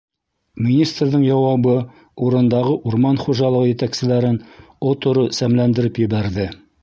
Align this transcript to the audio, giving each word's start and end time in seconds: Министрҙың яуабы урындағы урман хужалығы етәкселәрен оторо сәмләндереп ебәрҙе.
Министрҙың 0.67 1.25
яуабы 1.25 1.75
урындағы 2.27 2.73
урман 2.91 3.21
хужалығы 3.25 3.69
етәкселәрен 3.73 4.41
оторо 4.93 5.27
сәмләндереп 5.41 6.01
ебәрҙе. 6.07 6.49